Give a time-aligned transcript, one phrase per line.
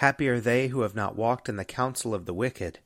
[0.00, 2.78] Happy are they who have not walked in the counsel of the wicked,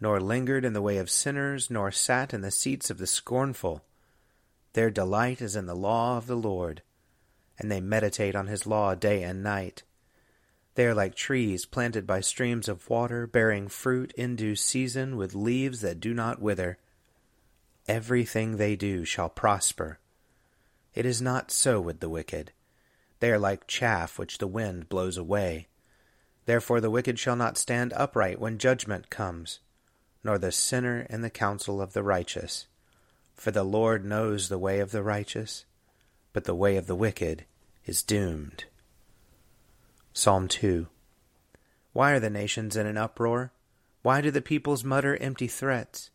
[0.00, 3.84] nor lingered in the way of sinners, nor sat in the seats of the scornful.
[4.74, 6.82] Their delight is in the law of the Lord,
[7.58, 9.82] and they meditate on his law day and night.
[10.76, 15.34] They are like trees planted by streams of water, bearing fruit in due season, with
[15.34, 16.78] leaves that do not wither.
[17.88, 19.98] Everything they do shall prosper.
[20.94, 22.52] It is not so with the wicked.
[23.18, 25.66] They are like chaff which the wind blows away.
[26.46, 29.60] Therefore the wicked shall not stand upright when judgment comes,
[30.22, 32.66] nor the sinner in the counsel of the righteous.
[33.34, 35.64] For the Lord knows the way of the righteous,
[36.32, 37.44] but the way of the wicked
[37.84, 38.64] is doomed.
[40.12, 40.86] Psalm 2
[41.92, 43.52] Why are the nations in an uproar?
[44.02, 46.10] Why do the peoples mutter empty threats?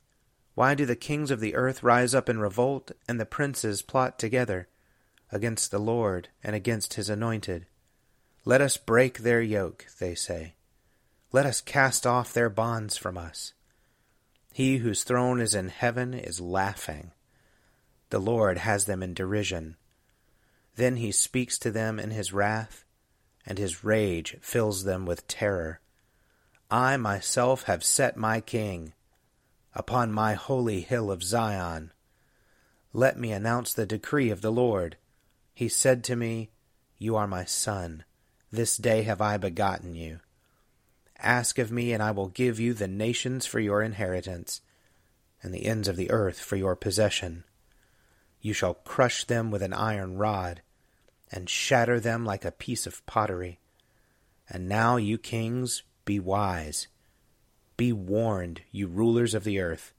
[0.54, 4.20] Why do the kings of the earth rise up in revolt, and the princes plot
[4.20, 4.68] together
[5.32, 7.66] against the Lord and against his anointed?
[8.50, 10.56] Let us break their yoke, they say.
[11.32, 13.54] Let us cast off their bonds from us.
[14.52, 17.12] He whose throne is in heaven is laughing.
[18.10, 19.76] The Lord has them in derision.
[20.78, 22.86] Then he speaks to them in his wrath
[23.46, 25.80] and his rage fills them with terror.
[26.72, 28.94] I myself have set my king
[29.76, 31.92] upon my holy hill of Zion.
[32.94, 34.98] Let me announce the decree of the Lord.
[35.54, 36.50] He said to me,
[36.98, 38.06] You are my son.
[38.52, 40.20] This day have I begotten you.
[41.18, 44.62] Ask of me, and I will give you the nations for your inheritance,
[45.44, 47.44] and the ends of the earth for your possession.
[48.42, 50.62] You shall crush them with an iron rod
[51.32, 53.60] and shatter them like a piece of pottery.
[54.48, 56.88] And now, you kings, be wise.
[57.78, 59.94] Be warned, you rulers of the earth.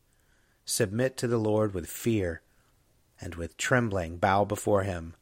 [0.65, 2.43] Submit to the Lord with fear,
[3.21, 5.15] and with trembling bow before him,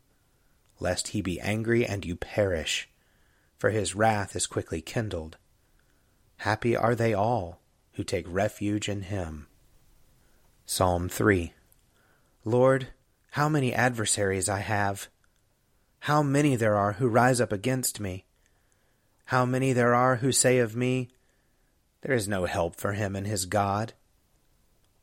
[0.80, 2.88] lest he be angry and you perish,
[3.58, 5.36] for his wrath is quickly kindled.
[6.38, 7.60] Happy are they all
[7.94, 9.48] who take refuge in him.
[10.64, 11.52] Psalm 3
[12.44, 12.88] Lord,
[13.32, 15.08] how many adversaries I have!
[16.00, 18.24] How many there are who rise up against me!
[19.26, 21.08] How many there are who say of me,
[22.00, 23.92] There is no help for him in his God.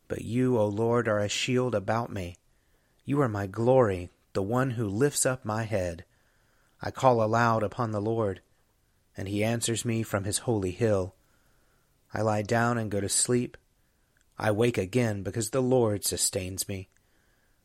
[0.08, 2.36] But you, O Lord, are a shield about me.
[3.04, 6.04] You are my glory, the one who lifts up my head.
[6.82, 8.40] I call aloud upon the Lord,
[9.16, 11.14] and he answers me from his holy hill.
[12.12, 13.56] I lie down and go to sleep.
[14.38, 16.88] I wake again because the Lord sustains me.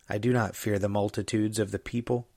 [0.09, 2.27] I do not fear the multitudes of the people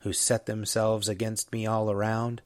[0.00, 2.42] who set themselves against me all around.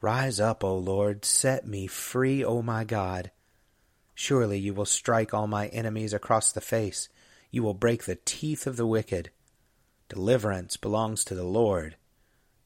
[0.00, 3.30] Rise up, O Lord, set me free, O my God.
[4.14, 7.08] Surely you will strike all my enemies across the face.
[7.50, 9.30] You will break the teeth of the wicked.
[10.08, 11.96] Deliverance belongs to the Lord.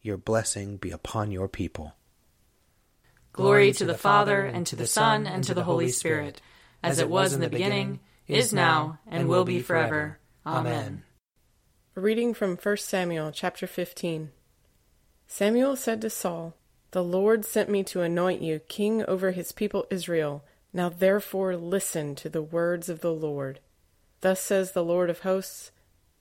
[0.03, 1.95] Your blessing be upon your people.
[3.35, 6.41] Glory to the Father, and to the Son, and to the Holy Spirit,
[6.85, 7.99] as it was in the beginning,
[8.29, 10.21] is now, and will be forever.
[10.47, 11.03] Amen.
[11.97, 14.31] A reading from 1 Samuel chapter 15.
[15.27, 16.55] Samuel said to Saul,
[16.93, 20.45] The Lord sent me to anoint you king over his people Israel.
[20.73, 23.59] Now therefore listen to the words of the Lord.
[24.21, 25.73] Thus says the Lord of hosts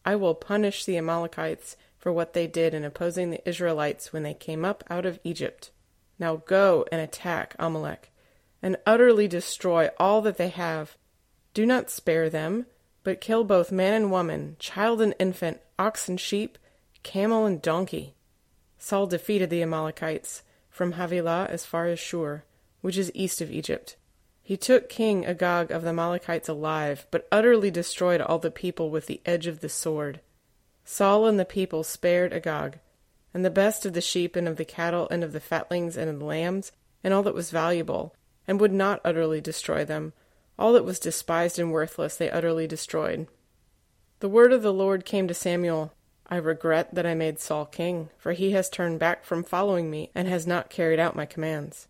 [0.03, 4.33] I will punish the Amalekites for what they did in opposing the Israelites when they
[4.33, 5.69] came up out of Egypt.
[6.19, 8.11] Now go and attack Amalek,
[8.61, 10.97] and utterly destroy all that they have
[11.53, 12.65] do not spare them,
[13.03, 16.57] but kill both man and woman, child and infant, ox and sheep,
[17.03, 18.15] camel and donkey.
[18.79, 22.43] Saul defeated the Amalekites from Havilah as far as Shur,
[22.81, 23.95] which is east of Egypt.
[24.41, 29.05] He took King Agag of the Amalekites alive, but utterly destroyed all the people with
[29.05, 30.21] the edge of the sword.
[30.83, 32.79] Saul and the people spared Agag,
[33.33, 36.09] and the best of the sheep and of the cattle and of the fatlings and
[36.09, 36.71] of the lambs,
[37.03, 38.15] and all that was valuable,
[38.47, 40.13] and would not utterly destroy them,
[40.57, 43.27] all that was despised and worthless they utterly destroyed.
[44.19, 45.93] The word of the Lord came to Samuel
[46.27, 50.09] I regret that I made Saul king, for he has turned back from following me
[50.15, 51.87] and has not carried out my commands.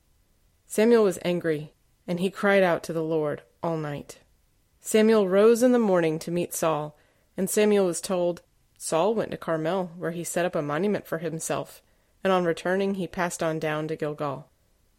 [0.66, 1.74] Samuel was angry,
[2.08, 4.20] and he cried out to the Lord all night.
[4.82, 6.98] Samuel rose in the morning to meet Saul,
[7.38, 8.42] and Samuel was told,
[8.86, 11.82] Saul went to Carmel, where he set up a monument for himself,
[12.22, 14.50] and on returning he passed on down to Gilgal.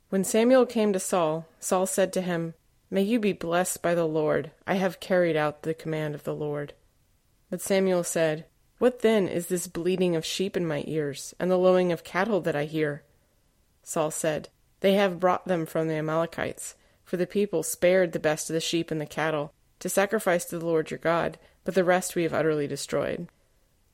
[0.09, 2.55] When Samuel came to Saul, Saul said to him,
[2.89, 4.53] May you be blessed by the Lord.
[4.67, 6.73] I have carried out the command of the Lord.
[7.51, 8.47] But Samuel said,
[8.79, 12.41] What then is this bleating of sheep in my ears, and the lowing of cattle
[12.41, 13.03] that I hear?
[13.83, 14.49] Saul said,
[14.81, 18.61] They have brought them from the Amalekites, for the people spared the best of the
[18.61, 22.23] sheep and the cattle, to sacrifice to the Lord your God, but the rest we
[22.23, 23.29] have utterly destroyed.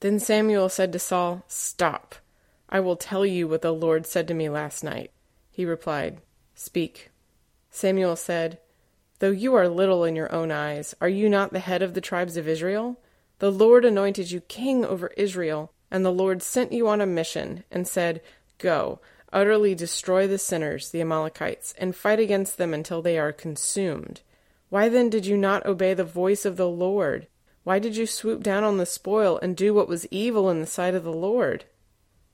[0.01, 2.15] Then Samuel said to Saul, Stop.
[2.67, 5.11] I will tell you what the Lord said to me last night.
[5.51, 6.21] He replied,
[6.55, 7.11] Speak.
[7.69, 8.59] Samuel said,
[9.19, 12.01] Though you are little in your own eyes, are you not the head of the
[12.01, 12.99] tribes of Israel?
[13.37, 17.63] The Lord anointed you king over Israel, and the Lord sent you on a mission,
[17.69, 18.21] and said,
[18.57, 18.99] Go,
[19.31, 24.21] utterly destroy the sinners, the Amalekites, and fight against them until they are consumed.
[24.69, 27.27] Why then did you not obey the voice of the Lord?
[27.63, 30.67] Why did you swoop down on the spoil and do what was evil in the
[30.67, 31.65] sight of the Lord?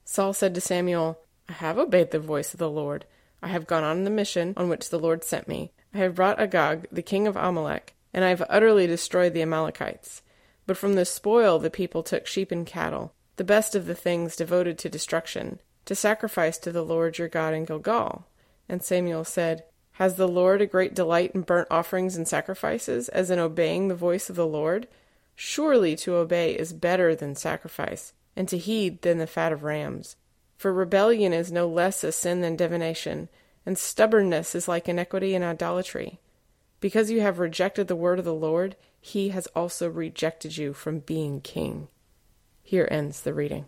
[0.04, 3.04] Saul said to Samuel, I have obeyed the voice of the Lord.
[3.42, 5.72] I have gone on the mission on which the Lord sent me.
[5.92, 10.22] I have brought Agag, the king of Amalek, and I have utterly destroyed the Amalekites.
[10.66, 14.34] But from the spoil the people took sheep and cattle, the best of the things
[14.34, 18.26] devoted to destruction, to sacrifice to the Lord your God in Gilgal.
[18.68, 23.30] And Samuel said, Has the Lord a great delight in burnt offerings and sacrifices, as
[23.30, 24.88] in obeying the voice of the Lord?
[25.40, 30.16] Surely to obey is better than sacrifice, and to heed than the fat of rams.
[30.56, 33.28] For rebellion is no less a sin than divination,
[33.64, 36.18] and stubbornness is like iniquity and idolatry.
[36.80, 40.98] Because you have rejected the word of the Lord, he has also rejected you from
[40.98, 41.86] being king.
[42.64, 43.66] Here ends the reading.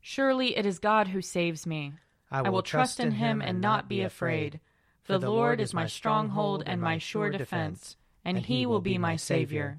[0.00, 1.92] Surely it is God who saves me.
[2.32, 4.58] I will, I will trust in him and not be afraid.
[5.04, 9.14] For the Lord is my stronghold and my sure defense, and he will be my
[9.14, 9.78] Savior.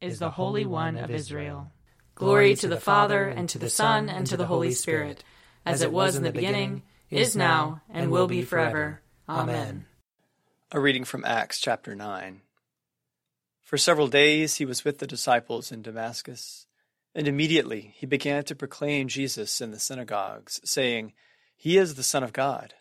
[0.00, 1.72] is the Holy One of Israel.
[2.14, 5.22] Glory to the Father, and to the Son, and to the Holy Spirit,
[5.64, 9.00] as it was in the beginning is now, and will be forever.
[9.28, 9.86] Amen.
[10.72, 12.42] A reading from Acts chapter 9.
[13.62, 16.66] For several days he was with the disciples in Damascus,
[17.14, 21.12] and immediately he began to proclaim Jesus in the synagogues, saying,
[21.56, 22.74] He is the Son of God.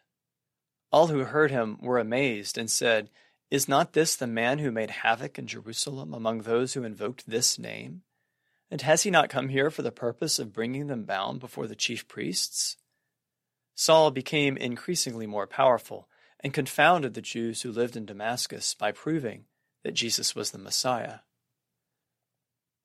[0.92, 3.10] All who heard him were amazed and said,
[3.56, 7.58] Is not this the man who made havoc in Jerusalem among those who invoked this
[7.58, 8.02] name?
[8.70, 11.74] And has he not come here for the purpose of bringing them bound before the
[11.74, 12.76] chief priests?
[13.74, 16.10] Saul became increasingly more powerful
[16.42, 19.46] and confounded the Jews who lived in Damascus by proving
[19.84, 21.20] that Jesus was the Messiah.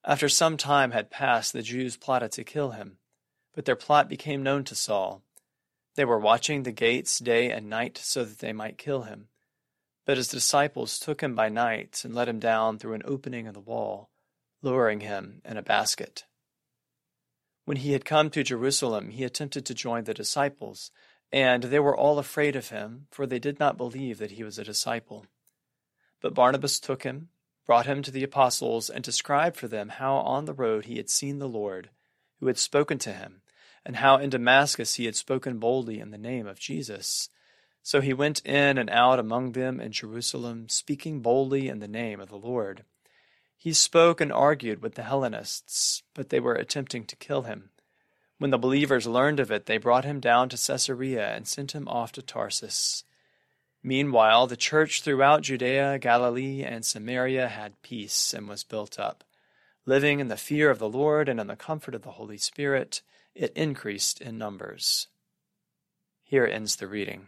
[0.05, 2.99] After some time had passed, the Jews plotted to kill him,
[3.53, 5.21] but their plot became known to Saul.
[5.95, 9.27] They were watching the gates day and night so that they might kill him.
[10.05, 13.53] But his disciples took him by night and let him down through an opening in
[13.53, 14.09] the wall,
[14.61, 16.25] lowering him in a basket.
[17.65, 20.91] When he had come to Jerusalem, he attempted to join the disciples,
[21.31, 24.57] and they were all afraid of him, for they did not believe that he was
[24.57, 25.27] a disciple.
[26.19, 27.29] But Barnabas took him,
[27.65, 31.09] brought him to the apostles and described for them how on the road he had
[31.09, 31.91] seen the Lord,
[32.39, 33.43] who had spoken to him,
[33.85, 37.29] and how in Damascus he had spoken boldly in the name of Jesus.
[37.83, 42.19] So he went in and out among them in Jerusalem, speaking boldly in the name
[42.19, 42.85] of the Lord.
[43.57, 47.69] He spoke and argued with the Hellenists, but they were attempting to kill him.
[48.37, 51.87] When the believers learned of it, they brought him down to Caesarea and sent him
[51.87, 53.03] off to Tarsus.
[53.83, 59.23] Meanwhile, the church throughout Judea, Galilee, and Samaria had peace and was built up.
[59.85, 63.01] Living in the fear of the Lord and in the comfort of the Holy Spirit,
[63.33, 65.07] it increased in numbers.
[66.23, 67.27] Here ends the reading.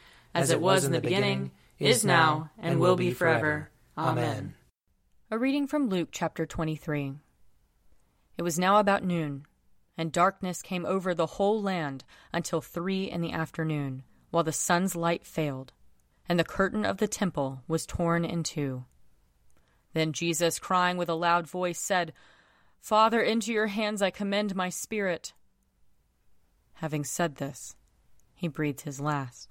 [0.33, 3.69] as it was in the beginning, is now, and will be forever.
[3.97, 4.55] Amen.
[5.29, 7.13] A reading from Luke chapter 23.
[8.37, 9.45] It was now about noon,
[9.97, 14.95] and darkness came over the whole land until three in the afternoon while the sun's
[14.95, 15.73] light failed,
[16.27, 18.85] and the curtain of the temple was torn in two.
[19.93, 22.13] Then Jesus, crying with a loud voice, said,
[22.79, 25.33] Father, into your hands I commend my spirit.
[26.75, 27.75] Having said this,
[28.33, 29.50] he breathed his last.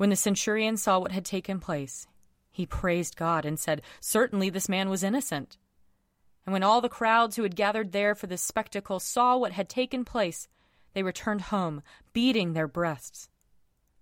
[0.00, 2.06] When the centurion saw what had taken place,
[2.50, 5.58] he praised God and said, Certainly this man was innocent.
[6.46, 9.68] And when all the crowds who had gathered there for this spectacle saw what had
[9.68, 10.48] taken place,
[10.94, 11.82] they returned home,
[12.14, 13.28] beating their breasts.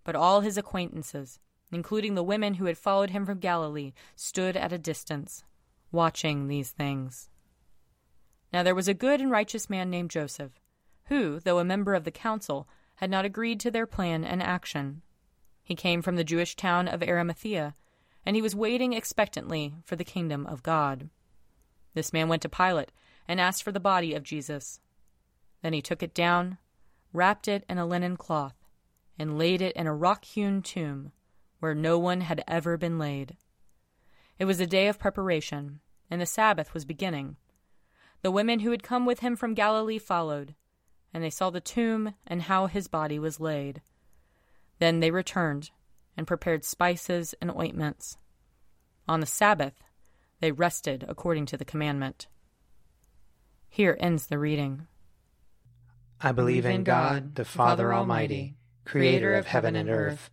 [0.05, 1.41] But all his acquaintances,
[1.73, 5.43] including the women who had followed him from Galilee, stood at a distance,
[5.91, 7.29] watching these things.
[8.53, 10.61] Now there was a good and righteous man named Joseph,
[11.07, 15.03] who, though a member of the council, had not agreed to their plan and action.
[15.69, 17.75] He came from the Jewish town of Arimathea,
[18.25, 21.11] and he was waiting expectantly for the kingdom of God.
[21.93, 22.91] This man went to Pilate
[23.29, 24.81] and asked for the body of Jesus.
[25.61, 26.57] Then he took it down
[27.13, 28.55] wrapped it in a linen cloth,
[29.19, 31.13] and laid it in a rock hewn tomb
[31.61, 33.37] where no one had ever been laid.
[34.39, 37.37] It was a day of preparation, and the Sabbath was beginning.
[38.23, 40.55] The women who had come with him from Galilee followed,
[41.13, 43.83] and they saw the tomb and how his body was laid.
[44.79, 45.71] Then they returned
[46.17, 48.17] and prepared spices and ointments.
[49.07, 49.75] On the Sabbath,
[50.41, 52.27] they rested according to the commandment.
[53.69, 54.87] Here ends the reading.
[56.21, 60.31] I believe in God, the Father Almighty, creator of heaven and earth.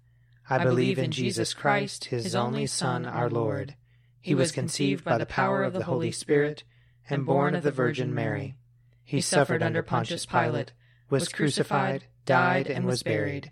[0.49, 3.75] I believe in Jesus Christ, his only Son, our Lord.
[4.21, 6.63] He was conceived by the power of the Holy Spirit
[7.09, 8.55] and born of the Virgin Mary.
[9.03, 10.73] He suffered under Pontius Pilate,
[11.09, 13.51] was crucified, died, and was buried.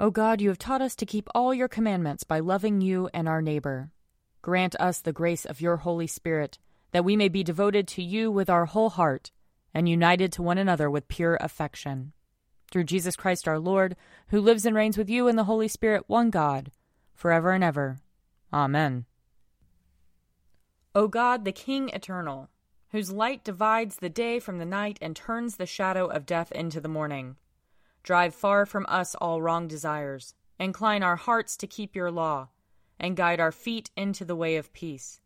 [0.00, 3.28] O God, you have taught us to keep all your commandments by loving you and
[3.28, 3.90] our neighbor.
[4.40, 6.58] Grant us the grace of your Holy Spirit,
[6.92, 9.30] that we may be devoted to you with our whole heart
[9.74, 12.14] and united to one another with pure affection.
[12.70, 13.94] Through Jesus Christ our Lord,
[14.28, 16.72] who lives and reigns with you in the Holy Spirit, one God,
[17.14, 17.98] forever and ever.
[18.54, 19.04] Amen.
[20.94, 22.48] O God, the King eternal,
[22.88, 26.80] whose light divides the day from the night and turns the shadow of death into
[26.80, 27.36] the morning,
[28.02, 32.48] drive far from us all wrong desires, incline our hearts to keep your law,
[32.98, 35.20] and guide our feet into the way of peace.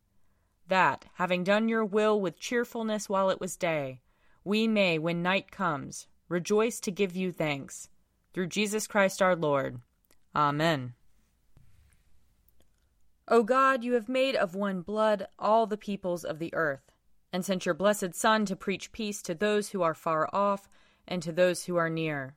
[0.68, 4.00] That, having done your will with cheerfulness while it was day,
[4.44, 7.88] we may, when night comes, rejoice to give you thanks.
[8.32, 9.80] Through Jesus Christ our Lord.
[10.34, 10.94] Amen.
[13.28, 16.92] O God, you have made of one blood all the peoples of the earth,
[17.32, 20.68] and sent your blessed Son to preach peace to those who are far off
[21.08, 22.36] and to those who are near.